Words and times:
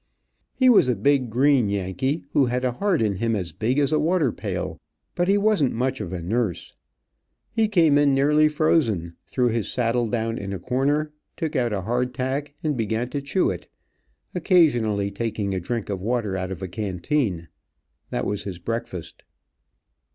He 0.55 0.67
was 0.67 0.89
a 0.89 0.95
big 0.95 1.29
green 1.29 1.69
Yankee, 1.69 2.25
who 2.33 2.47
had 2.47 2.65
a 2.65 2.71
heart 2.71 3.03
in 3.03 3.17
him 3.17 3.35
as 3.35 3.51
big 3.51 3.77
as 3.77 3.91
a 3.91 3.99
water 3.99 4.31
pail, 4.31 4.81
but 5.13 5.27
he 5.27 5.37
wasn't 5.37 5.75
much, 5.75 6.01
of 6.01 6.11
a 6.11 6.23
nurse. 6.23 6.73
He 7.51 7.67
came 7.67 7.99
in 7.99 8.11
nearly 8.15 8.47
frozen, 8.47 9.15
threw 9.27 9.49
his 9.49 9.71
saddle 9.71 10.07
down 10.07 10.39
in 10.39 10.53
a 10.53 10.59
corner, 10.59 11.13
took 11.37 11.55
out 11.55 11.71
a 11.71 11.81
hard 11.81 12.15
tack 12.15 12.55
and 12.63 12.75
began 12.75 13.11
to 13.11 13.21
chew 13.21 13.51
it, 13.51 13.67
occasionally 14.33 15.11
taking 15.11 15.53
a 15.53 15.59
drink 15.59 15.87
of 15.87 16.01
water 16.01 16.35
out 16.35 16.51
of 16.51 16.63
a 16.63 16.67
canteen. 16.67 17.47
That 18.09 18.25
was 18.25 18.41
his 18.41 18.57
breakfast. 18.57 19.21